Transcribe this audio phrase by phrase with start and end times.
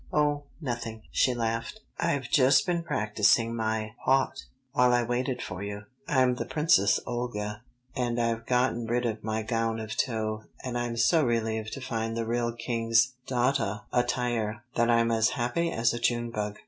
[0.11, 1.79] "Oh, nothing," she laughed.
[1.99, 5.83] "I've just been practising my paht while I waited for you.
[6.07, 7.61] I'm the Princess Olga,
[7.95, 12.17] and I've gotten rid of my gown of tow, and I'm so relieved to find
[12.17, 16.57] the real King's daughtah attire, that I'm as happy as a June bug."